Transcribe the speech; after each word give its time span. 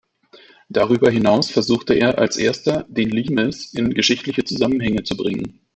Darüber 0.69 1.11
hinaus 1.11 1.51
versuchte 1.51 1.93
er 1.93 2.17
als 2.17 2.35
Erster, 2.37 2.85
den 2.89 3.11
Limes 3.11 3.71
in 3.75 3.93
geschichtliche 3.93 4.43
Zusammenhänge 4.43 5.03
zu 5.03 5.15
bringen. 5.15 5.59